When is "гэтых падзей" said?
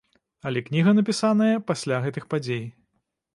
2.07-2.65